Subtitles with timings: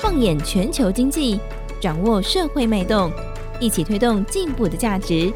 [0.00, 1.38] 放眼全球经济，
[1.78, 3.12] 掌握社会脉动，
[3.60, 5.30] 一起推动进步的价值。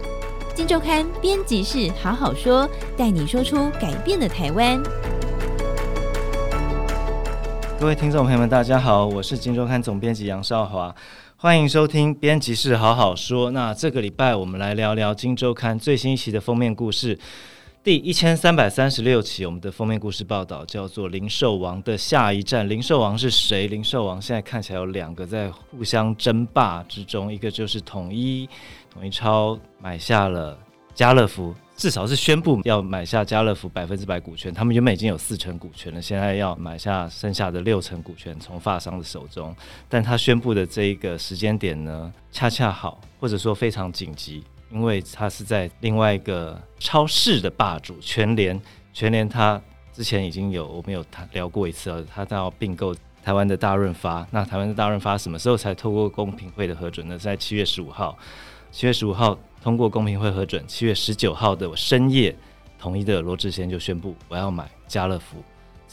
[0.54, 2.66] 金周刊编辑室好好说，
[2.96, 4.82] 带你说出改变的台湾。
[7.78, 10.94] 各位听众朋友们，大家好，我是金周刊总编辑杨少华，
[11.36, 13.50] 欢迎收听编辑室好好说。
[13.50, 17.18] 那这个礼拜我们来聊聊金周刊最新一期的封面故事。
[17.84, 22.64] 第一千三百三十六期，我们的封面故事报道叫做《零售王的下一站》。
[22.68, 23.66] 零售王是谁？
[23.66, 28.48] 零售王现在看起来有两个在互相争霸之中，一个就是统一，
[28.90, 30.58] 统一超买下了
[30.94, 34.50] 家乐福，至少是宣布要买下家乐福百分之百股权。
[34.50, 39.54] 他们原本已经有四成股权了，现在要买下剩下的六成股权，从发商的手中。
[39.90, 44.42] 但他宣布的这一个时间点呢，恰恰好，或者说非常紧急。
[44.74, 48.60] 因为他是在另外一个超市的霸主全联，
[48.92, 49.60] 全联他
[49.92, 52.92] 之前已经有我们有谈聊过一次了，他要并购
[53.22, 54.26] 台湾的大润发。
[54.32, 57.16] 那台湾的大润发什么时候才透过公平会的核准呢？
[57.16, 58.18] 在七月十五号，
[58.72, 62.34] 七月十五号通过公平会核准，七月十九号的深夜，
[62.76, 65.36] 统一的罗志贤就宣布我要买家乐福。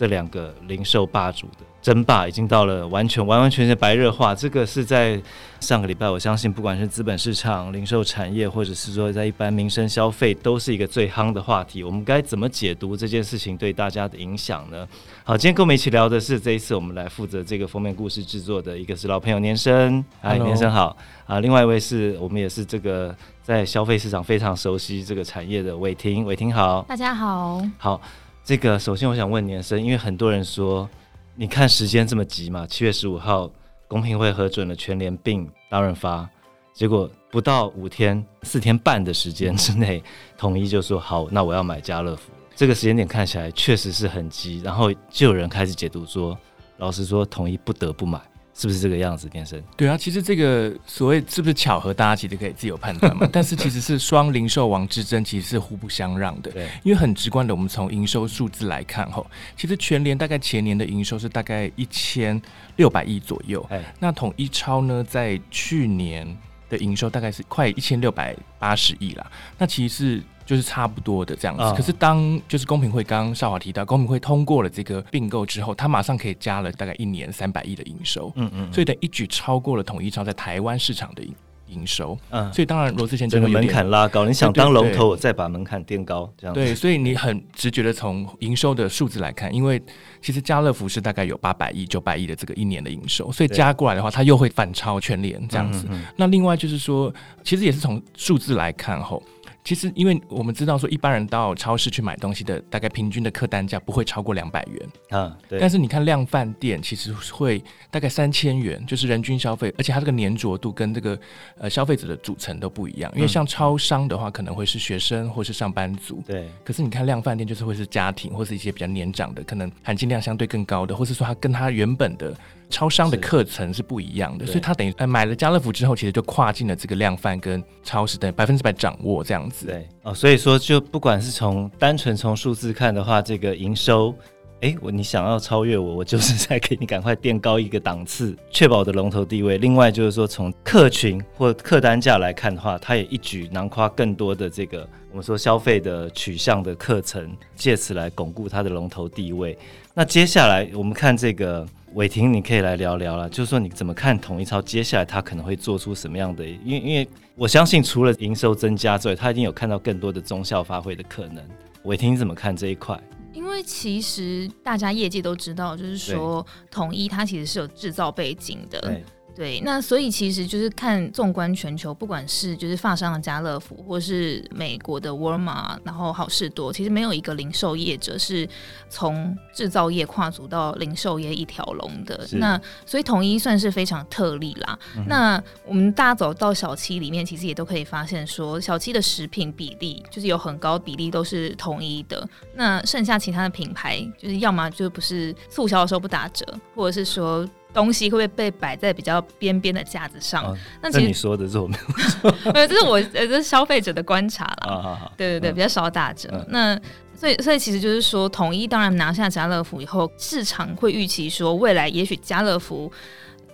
[0.02, 4.33] 这两个零售霸主的争霸已经到了完全完完全全白热化。
[4.33, 5.21] 这个是在
[5.59, 11.83] 上个礼拜，我相信不管是资本市场、零售产业，或者是说在一般民生消费，都是一个最夯的话题。
[11.83, 14.88] 我们该怎么解读这件事情对大家的影响呢？
[15.23, 21.39] 好，今天跟我们一起聊的是这一次我们来负责这个封面故事制作的一个是老朋友年生，哎，年生好啊。
[21.41, 28.02] 另外一位是我们也是这个在消费市场非常熟悉这个产业的伟霆，伟霆好，大家好，好。
[28.44, 30.89] 这个首先我想问年生，因为很多人说，
[31.36, 33.50] 你看时间这么急嘛，七月十五号
[33.88, 36.28] 公平会核准了全联并大润发，
[36.73, 40.03] 结果不到五天四天半的时间之内，
[40.38, 42.31] 统一就说好，那我要买家乐福。
[42.56, 46.38] 这个时间点看起来确实是很急，然后就有人开始解读说，
[46.78, 48.19] 老实说，统一不得不买。
[48.53, 49.61] 是不是这个样子，年生？
[49.77, 53.27] 对啊，其实这个所谓是不是巧合，大家其实可以自由判断嘛。
[53.31, 56.51] 但是其实是双零售王之争，其实是互不相让的。
[56.51, 59.25] 对，因为很直观的，我们从营收数字来看，吼，
[59.56, 62.39] 其实全联大概前年的营收是大概一千
[62.75, 63.66] 六百亿左右。
[63.69, 66.38] 哎，那统一超呢，在去年
[66.69, 69.31] 的营收大概是快一千六百八十亿啦。
[69.57, 70.23] 那其实是。
[70.46, 81.34] 就是差不多的这样子，哦、可是当就是公平会刚刚少华提到，公平会通过了这个并购之后，他马上可以加了大概一年三百亿的营收，嗯，嗯嗯，所以等一举超过了统一超在台湾市场的营
[81.68, 89.81] 营收，嗯，所以当然罗志贤这个门槛拉高，你想当龙头，我再把门槛垫高，这样对，所以你很直觉的从营收的数字来看，因为
[90.22, 95.85] 其实家乐福是大概有八百亿、九百亿的这个一年的营收，所以加过来的话，它又会反超全联这样子。
[95.88, 99.24] 嗯嗯嗯，那另外就是说，其实也是从数字来看后。
[99.63, 105.38] 其实，因为我们知道说，一般人到超市去买东西的大概平均的客单价不会超过两百元啊。
[105.47, 105.59] 对。
[105.59, 111.19] 但是你看量贩店，其实会大概三千元，就是人均消费，而且它这个粘着度跟这个
[111.59, 113.11] 呃消费者的组成都不一样。
[113.16, 116.23] 因为像超商的话，可能会是学生或是上班族。
[116.25, 116.50] 对。
[116.63, 122.35] 可是你看量贩店，就是会是家庭或是一些比较年长的，可能含金量相对更高的，或是说它跟它原本的。
[122.71, 129.67] 超商的课程是不一样的，所以他等于呃买了家乐福之后，其实就跨进了这个量贩跟超市的百分之百掌握这样子。
[129.67, 129.87] 对。
[130.03, 134.15] 哦，所以说就不管是从单纯从数字看的话，这个营收，
[134.61, 139.57] 哎，我你想要超越我，我就是在给你赶快垫高一个档次，确保我的龙头地位。
[139.57, 149.57] 另外就是说从客群或客单价来看的话，它也一举囊括更多的这个我们说消费的取向的课程，借此来巩固它的龙头地位。
[149.94, 151.67] 那接下来我们看这个。
[151.94, 156.45] 伟霆，你可以来聊聊了，就是说你怎么看统一超接下来他可能会做出什么样的？
[156.45, 157.05] 因为因为
[157.35, 161.44] 我相信除了营收增加之外，他一定有看到更多的中效发挥的可能。
[161.83, 162.97] 伟霆，你怎么看这一块？
[163.34, 169.02] 因为其实大家业界都知道，就是说统一它其实是有制造背景的。
[169.36, 178.47] 对，那所以其实就是看纵观全球，不管是就是发商的家乐福，或是美国的沃尔玛，然后好事多，其实没有一个零售业者是
[178.90, 182.28] 从制造业跨足到零售业一条龙的。
[182.34, 184.78] 那所以统一算是非常特例啦。
[184.98, 192.27] 嗯、那我们大家走到小七里面，其实也都可以发现说，小七的食品比例就是有很高比例都是统一的。
[192.54, 196.45] 那剩下其他的品牌，就是要么就不是促销的时候不打折，
[196.75, 197.48] 或者是说。
[197.73, 200.44] 东西会不会被摆在比较边边的架子上？
[200.44, 205.12] 啊、那其实你说的是我没有 说，没有，这是我呃，这是消费者的观察啦。
[205.15, 206.29] 对对对，嗯、比较少打折。
[206.33, 206.79] 嗯、那
[207.15, 212.91] 所以所以其实就是说，统一当然拿下家乐福以后，市场会预期说，未来也许家乐福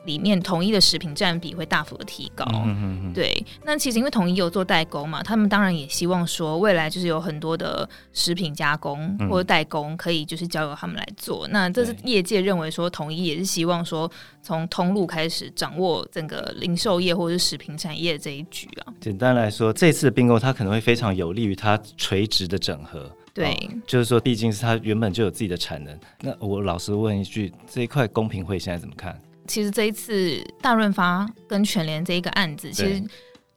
[0.08, 2.44] 里面统一的食品占比会大幅的提高。
[2.66, 11.46] 嗯对，那其实因为统一有做代工嘛，他们当然也希望说未来就是有很多的食品加工或者代工可以就是交由他们来做。
[11.48, 14.10] 嗯、那这是业界认为说统一也是希望说
[14.42, 18.94] 从通路开始掌握整个零售业或者是食品产业这一局啊。
[19.02, 23.12] 简单来说，这次的并购它可能会非常有利于它垂直的整合。
[23.34, 26.00] 对、哦，就是说，毕竟是它原本就有自己的产能。
[26.22, 29.20] 那我老实问一句，这一块公平会现在怎么看？
[29.48, 33.02] 其实这一次大润发跟全联这一个案子，其实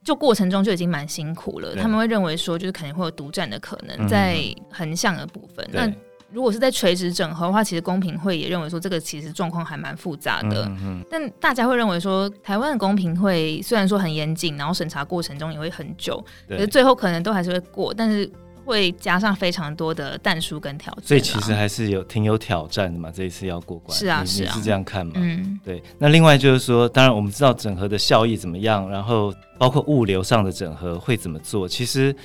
[0.03, 1.75] 就过程中就已经蛮辛苦了。
[1.75, 4.39] 他们会认为说，就是肯定会有独占的可能在
[4.71, 5.67] 横向的部分。
[5.71, 5.91] 那
[6.31, 10.65] 如果是在垂直整合的话，其实公平会也认为说，这个其实状况还蛮复杂的。
[10.65, 11.05] 嗯嗯。
[11.11, 18.27] 但大家会认为说，台湾的公平会虽然说很严谨，然后审查过程中也会很久，可是最后可能都还是会过，但是。
[18.65, 23.11] 会加上非常多的但书跟挑战，所以其实还是有挺有挑战的嘛。
[23.11, 25.13] 这一次要过关，是啊，是啊，是这样看嘛？
[25.15, 25.81] 嗯，对。
[25.97, 32.15] 那另外就是说，当然我们知道整合的效益怎么样，然后包括物流上的整合会怎么做，其实。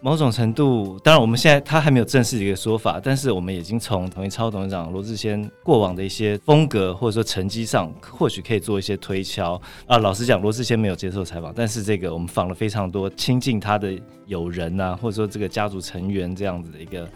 [0.00, 9.98] 某种程度，当然我们现在他还没有正式的一个说法，但是我们已经从统一超董事长罗志先过往的一些风格或者说成绩上，或许可以做一些推敲啊。
[9.98, 13.92] 老实讲，罗志先没有接受采访，但是这个我们访了非常多亲近他的
[14.26, 17.08] 友人呐、啊，或者说这个家族成员这样子的一个。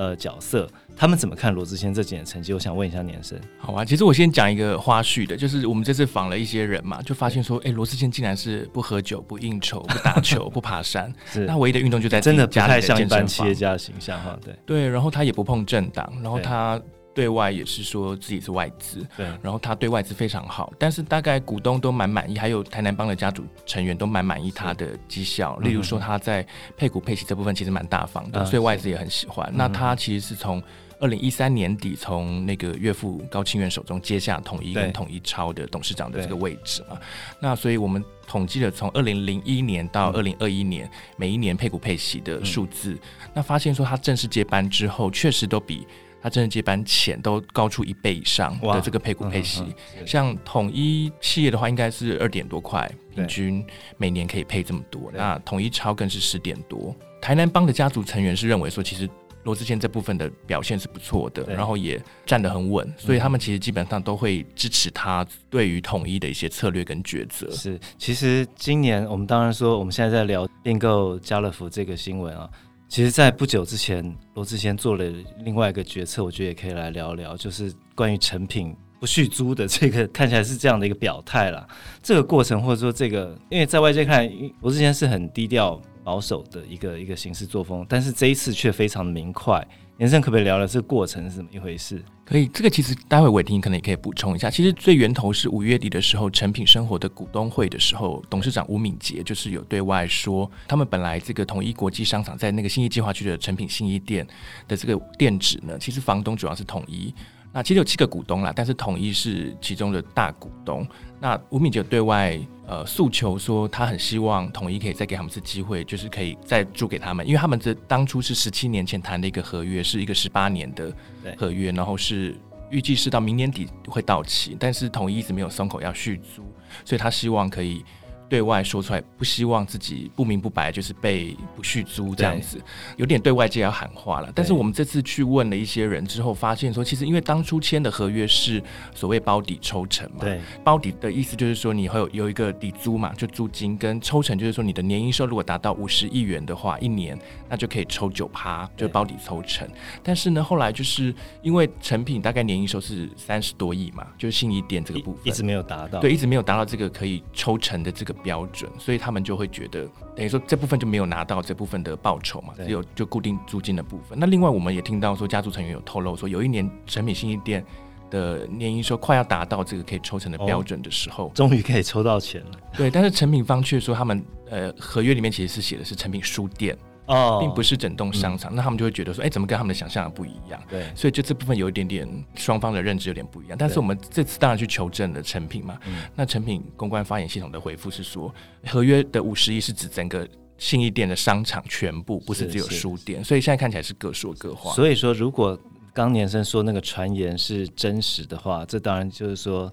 [0.00, 0.66] 呃，角色
[0.96, 2.54] 他们怎么看罗志谦这几年成绩？
[2.54, 3.38] 我想问一下年生。
[3.58, 14.38] 好啊，其实我先讲一个花絮的，就是我们这次访了一些人嘛，就发现说，哎、欸，罗志谦竟然是不喝酒、不应酬、不打球、不爬山， 是那唯一的运动就在真的不太像一般企业家的形象哈。
[14.42, 16.80] 对对，然后他也不碰政党，然后他。
[17.12, 25.56] 对外也是说自己是外资，对，然后他对外资非常好，但是大概股东都蛮满意，还有台南帮的家族成员都蛮满意他的绩效。
[25.58, 26.46] 例如说他在
[26.76, 29.50] 配股配息这部分其实蛮大方的，嗯、所以外资也很喜欢。
[29.54, 30.62] 那他其实是从
[31.00, 36.98] 二零一三年底从那个岳父高清元手中接下统一跟统一超的董事长的这个位置嘛。
[37.40, 45.86] 那所以我们统计了从二零零一年到二零二一年、嗯、每一年配股配息的数字，嗯、那发现说他正式接班之后，确实都比。
[46.22, 49.64] 他真的接班前都高出一倍以上的这个配股配息，
[50.06, 53.64] 像统一企业的话，应该是二点多块，平均
[53.96, 55.10] 每年可以配这么多。
[55.14, 56.94] 那统一超更是十点多。
[57.20, 59.08] 台南帮的家族成员是认为说，其实
[59.44, 67.50] 罗志谦这部分的表现是不错的，然后也站得很稳，所以他们其实基本上都会支持他对于统一的一些策略跟抉择。
[67.50, 72.48] 是，其实今年我们当然说，我们现在在聊并购家乐福这个新闻啊。
[72.90, 74.04] 其实，在不久之前，
[74.34, 75.04] 罗志贤做了
[75.44, 81.64] 另外一个决策，我觉得也可以来聊聊，就是关于成品不续租的这个，看起来是这样的一个表态啦。
[82.02, 84.28] 这个过程或者说这个，因为在外界看，
[84.60, 89.64] 罗志贤是很低调保守的一个一个行事作风，但是这一次却非常明快。
[90.00, 92.02] 年生可不可以聊聊这个过程是怎么一回事？
[92.24, 94.48] 可以，这个其实待会伟霆可能也可以补充一下。
[94.48, 104.26] 其实最源头是五月底的时候，诚品生活的股东会的时候，董事长吴敏杰就是有对外说，他们本来这个统一国际商场在那个新义计划区的诚品新义店
[104.66, 107.14] 的这个店址呢，其实房东主要是统一。
[107.52, 110.86] 那其实有七个股东啦，但是统一是其中的大股东。
[111.18, 120.92] 那吴敏杰对外呃诉求说，他很希望统一可以再给他们一次机会，就是可以再租给他们，因为他们这当初是十七年前谈的一个合约，是一个十八年的
[121.36, 122.36] 合约，然后是
[122.70, 126.42] 预计是到明年底会到期，但是统一一直没有松口要续租，
[126.84, 127.84] 所以他希望可以。
[128.30, 132.62] 对外说出来，不希望自己不明不白就是被不续租这样子，
[132.96, 134.30] 有点对外界要喊话了。
[134.32, 138.62] 但是我们这次去问了一些人之后，发现说，其实因为当初签的合约是
[138.94, 149.68] 所谓包底抽成嘛，对，包底的意思就是说你会有有一个底租嘛，就租金跟抽成，就是说你的年营收如果达到五十亿元的话，一年那就可以抽九趴，就包底抽成。
[150.04, 151.12] 但是呢，后来就是
[151.42, 158.14] 因为成品大概年营收是三十多亿嘛，就是信义店这个部分一直没有达到，对，一直没有达到这个可以抽成的这个。
[158.22, 164.18] 标准，所以他们就会觉得，等于说这部分就没有拿到这部分的报酬嘛，只有就固定租金的部分。
[164.18, 167.64] 那另外我们也听到说，家族成员有透露说，有一年成品信义店
[168.10, 172.58] 的年营收快要达到这个可以抽成的标准的时候，哦、终于可以抽到钱了。
[172.76, 176.76] 对，但是成品方却说，他们呃合约里面其实是写的是成品书店。
[177.10, 180.62] 哦，并不是整栋商场，嗯、那他们就会觉得说，哎、欸，怎么跟他们的想象的不一样？
[180.68, 183.58] 对，所以就这部分有一点点双方的认知有点不一样。
[183.58, 188.32] 但是我们这次当然去求证了成品嘛，嗯、那成品公关发言系统的回复是说，
[188.66, 190.26] 合约的五十亿是指整个
[190.56, 194.72] 信义店的商场全部，不是只有书店，所以现在看起来是各说各话。
[194.72, 195.58] 所以说，如果
[195.92, 199.72] 刚年生说那个传言是真实的话，这当然就是说，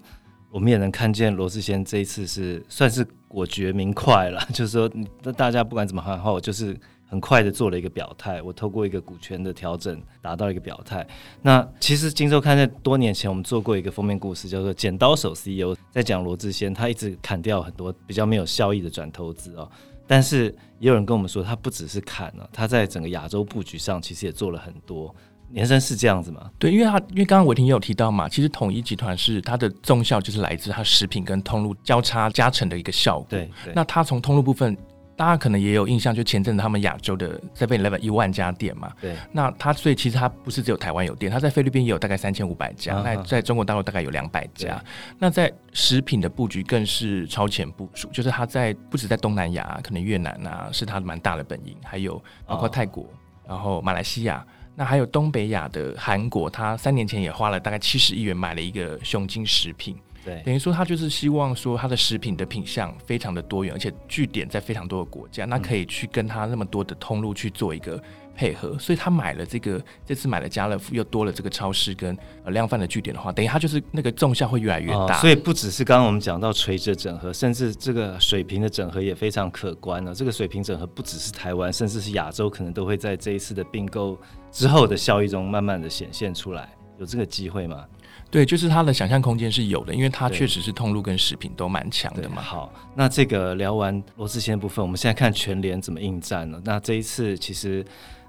[0.50, 4.90] 我们也能看见罗志贤这一次是算是果决明快了， 就是说，
[5.22, 6.76] 那大家不管怎么喊话，我就是。
[7.08, 11.06] 很快的做了一个表态，我透过一个股权的调整达到一个表态。
[11.40, 19.66] 那其实《金周刊》在多年前我们做过一个封面故事，叫做《剪刀手 CEO》，在讲罗志先，他一直砍掉很多比较没有效益的转投资哦。
[20.06, 25.14] 但是也有人跟我们说，他不只是砍了，他在整个亚洲布局上其实也做了很多。
[25.50, 26.50] 年生是这样子吗？
[26.58, 33.26] 对，因为他因为刚刚伟霆也有提到嘛，其实统一集团是它的重效就是来自它食品跟通路交叉加成的一个效果。
[33.30, 34.76] 对，对那它从通路部分。
[35.18, 44.80] 大家可能也有印象，就前阵子他们亚洲的 Seven Eleven 一万家店嘛，对，那它所以其实它不是只有台湾有店，它在菲律宾也有大概三千五百家，那、啊、在中国大陆大概有两百家。
[45.18, 53.08] 那在食品的布局更是超前部署，就是它在不止在东南亚，可能越南啊是它蛮大的本营，还有包括泰国，哦、
[53.48, 54.46] 然后马来西亚，
[54.76, 59.96] 那还有东北亚的韩国，它三年前也花了大概七十亿元买了一个雄金食品。
[60.28, 67.98] 对，等于说他就是希望说他的食品的品相非常的多元，而且据点在非常多的国家，那可以去跟他那么多的通路去做一个
[68.36, 75.16] 配合，所以他买了这个，这次买了家乐福，又多了这个超市跟呃量贩的据点的话，等于他就是那个纵向会越来越大。
[75.16, 80.14] 哦，所以不只是刚刚我们讲到垂直整合，甚至这个水平的整合也非常可观了。
[80.14, 84.18] 这个水平整合不只是台湾，甚至是亚洲，可能都会在这一次的并购
[84.52, 86.68] 之后的效益中慢慢的显现出来。
[86.98, 87.86] 有这个机会吗？
[88.30, 92.42] 对，就是他的想象空间是有的，因为它确实是通路跟食品都蛮强的嘛。
[92.42, 96.60] 好，那这个聊完罗志先的部分，我们现在看全联怎么应战了。
[96.64, 97.84] 那这一次其实，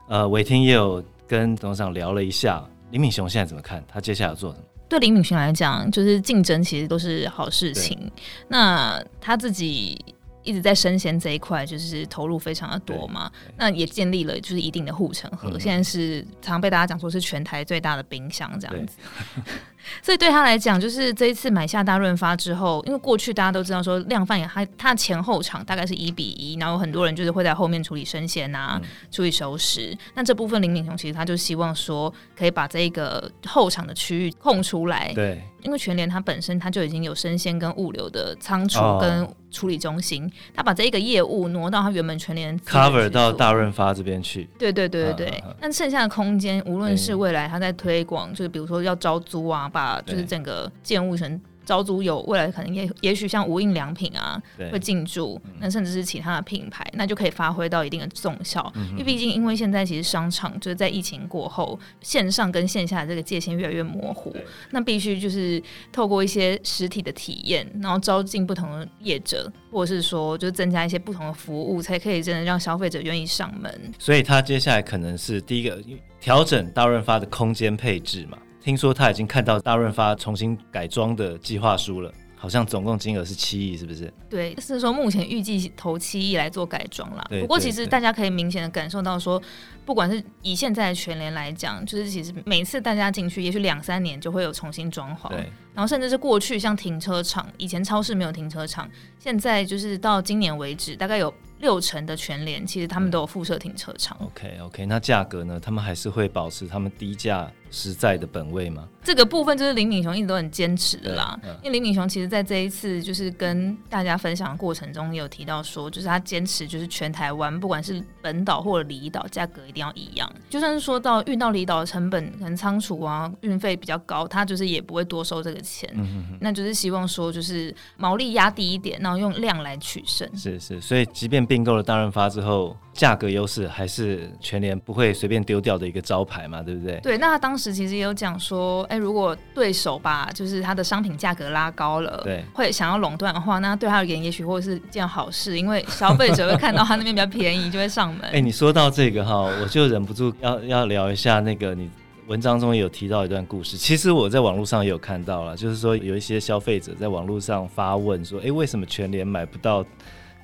[0.07, 3.83] 呃，伟霆也有跟董事长聊了一下，林敏雄现在怎么看？
[3.87, 4.63] 他接下来要做什么？
[4.87, 8.11] 对林敏雄来讲，就是竞争其实都是好事情。
[8.47, 9.97] 那他自己。
[10.43, 15.51] 一直在生鲜这一块，就是投入非常的多嘛，那也建立了就是一定的护城河。
[15.51, 18.97] 嗯、现在是常被大家讲说是全台最大的冰箱这样子，
[20.01, 29.97] 所以对他来讲，就是这一次买下大润发之后，因为过去大家都知道说量贩也它它前后场大概是一比一，然后很多人就是会在后面处理生鲜啊，嗯、处理熟食。
[30.13, 35.41] 那这部分林敏雄其实他就希望说可以把这个后场的区域空出来，对。
[35.61, 44.47] 因为全联它本身它就已经有生鲜跟物流的仓储跟处理中心，它、哦、把这一个业务挪到它原本全联 cover 到大润发这边去。
[44.57, 45.43] 对对对对对。
[45.59, 51.39] 那、剩下的空间，无论是未来它在推广，就是比如说要招租啊，把就是整个建物成。
[51.69, 58.73] 招租有未来可能也也许像无印良品啊会进驻，那甚至是其他的品牌，那就可以发挥到一定的综效。
[58.93, 64.35] 因为毕竟因为现在其实商场就是在疫情过后，线上跟线下的这个界限越来越模糊，
[64.71, 65.61] 那必须就是
[65.91, 73.93] 透过一些实体的体验，然后招进不同的业者，或者是说就增加一些不同的服务，才可以真的让消费者愿意上门。
[73.99, 75.79] 所以他接下来可能是第一个
[76.19, 78.39] 调整大润发的空间配置嘛。
[78.61, 84.13] 听说他已经看到大润发重新改装的计划书了，好像总共金额是七亿，是不是？
[84.29, 87.25] 对，是说目前预计投七亿来做改装啦。
[87.41, 89.41] 不过其实大家可以明显的感受到说，
[89.85, 95.29] 不管是以现在的全联来讲，就是其实每次大家进去，也许两三年就会有重新装潢。
[95.29, 95.37] 对。
[95.73, 101.33] 然后甚至是过去像停车场，以前超市没有停车场，现在就是到今年为止，大概有。
[101.59, 104.17] 六成的全联其实他们都有附设停车场。
[104.21, 105.59] OK OK，那价格呢？
[105.59, 108.87] 他们还是会保持他们低价实在的本位吗？
[109.01, 111.39] 这个部分就是林敏雄一直都很坚持的啦。
[111.43, 120.29] 嗯、因为林敏雄其实在这一次就是跟大家分享的过程中，也有提到说，就是他坚持就是全台湾不管是本岛或者离岛，价格一定要一样。
[120.49, 125.89] 就算是说到运到离岛的成本可能仓储啊运费比较高，他就是也不会多收这个钱。
[125.93, 130.29] 嗯、哼哼那就是希望说就是毛利压低一点，然后用量来取胜。
[130.37, 136.99] 是是，所以即便并购了大润发之后，价格优势还是全联不会随便丢掉的一个招牌嘛，对不对？
[137.01, 148.29] 对，那他当时其实也有讲说，哎，如果对手把就是他的商品价格拉高了，对，会想要垄断的话，那对他而言也许会是一件好事，因为消费者会看到他那边比较便宜，就会上门。
[148.35, 151.89] 哎，你说到这个哈，我就忍不住要要聊一下那个你
[152.27, 159.85] 文章中有提到一段故事，其实我在网络上也有看到了，就是说有一些消费者在网络上发问说，哎，为什么全联买不到？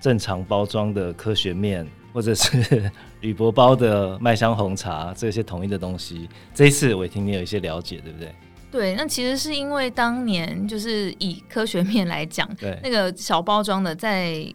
[0.01, 8.33] 正常包装的科学面，或者是 铝箔包的麦香红茶，这些统一的东西，这一次伟霆你有一些了解，对不对？
[8.71, 14.49] 对，那其实是因为当年就是以科学面来讲，对那个小包装的在。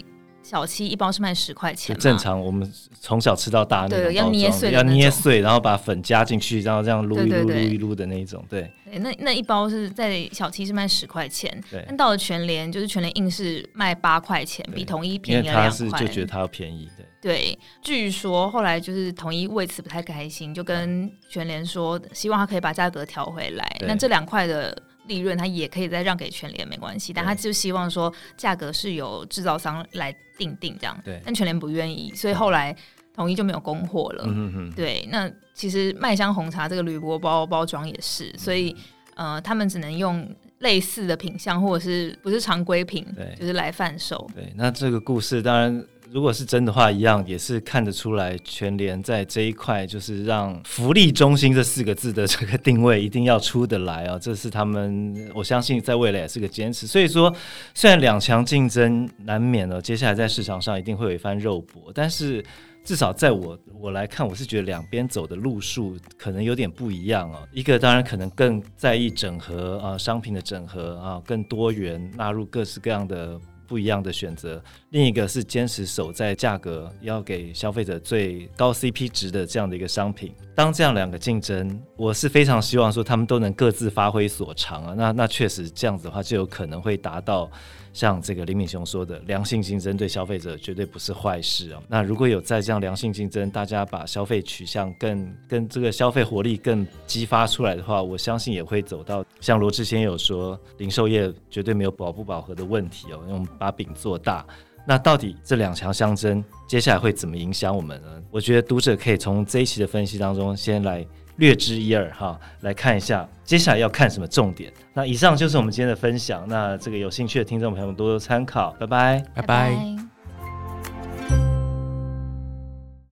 [0.50, 2.68] 小七一包是卖十块钱，正常我们
[3.00, 8.68] 从小吃到大那种对，要捏碎，要捏碎，然后把粉加进去，然后这样撸一撸撸一撸的那一种，对。
[8.84, 11.84] 对，那那一包是在小七是卖十块钱，对。
[11.86, 15.70] 但到了全联，就是全联硬是卖八块钱，比统一便宜了两块。
[15.70, 17.06] 他是就觉得它要便宜，对。
[17.22, 23.76] 对，据说后来就是统一为此不太开心，就跟全联说，希望他可以把价格调回来。
[23.82, 24.76] 那这两块的。
[25.06, 30.98] 利润他也可以再让给全联没关系，但他就希望说价格是由制造商来定定这样。
[31.04, 32.74] 对，但全联不愿意，所以后来
[33.14, 34.24] 统一就没有供货了。
[34.26, 38.74] 嗯嗯对，那其实麦香红茶这个铝箔包包装也是，所以
[39.14, 40.26] 呃，他们只能用
[40.60, 44.28] 类似的品相，或者是不是常规品，对，就是来贩售。
[44.34, 45.86] 对，那这个故事当然。
[46.12, 56.84] 如果是真的话，一样也是看得出来，全联在这一块就是让福利中心这四个字的这个定位一定要出得来啊，这是他们我相信在未来也是个坚持。
[56.84, 57.32] 所以说，
[57.74, 62.44] 虽然两强竞争难免了，接下来在市场上一定会有一番肉搏，但是
[62.82, 67.44] 至少在我我来看，我是觉得两边走的路数可能有点不一样啊。
[67.52, 73.40] 一个当然可能更在意整合啊，商品的整合啊，更多元，纳入各式各样的。
[73.70, 80.34] 不一样的选择，另一个是坚持守在价格，要给消费者最高 CP 值的这样的一个商品。
[80.56, 84.94] 当这样两个竞争，我是非常希望说他们都能各自发挥所长啊。
[84.96, 87.48] 那那确实这样子的话，就有可能会达到。
[87.92, 91.82] 像这个林敏雄说的，良性竞争对消费者绝对不是坏事啊。
[91.88, 104.46] 那如果有在这样良性竞争，大家把消费取向更跟这个消费活力更激发出来的话，我相信也会走到像罗志先有说，零售业绝对没有饱不饱和的问题哦，用把饼做大。
[104.86, 108.22] 那到底这两强相争，接下来会怎么影响我们呢？
[108.30, 111.06] 我觉得读者可以从这一期的分析当中先来。
[111.40, 114.72] 略知一二哈，来看一下接下来要看什么重点。
[114.94, 116.46] 那以上就是我们今天的分享。
[116.46, 120.19] 那这个有兴趣的听众朋友们多多参考，拜拜，拜拜。